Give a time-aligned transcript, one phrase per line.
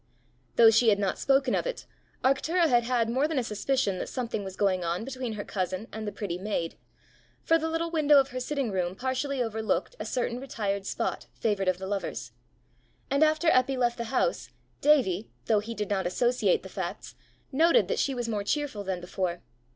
[0.55, 1.85] Though she had not spoken of it,
[2.25, 5.87] Arctura had had more than a suspicion that something was going on between her cousin
[5.93, 6.75] and the pretty maid;
[7.43, 11.67] for the little window of her sitting room partially overlooked a certain retired spot favoured
[11.67, 12.31] of the lovers;
[13.11, 14.49] and after Eppy left the house,
[14.81, 17.13] Davie, though he did not associate the facts,
[17.51, 19.43] noted that she was more cheerful than before.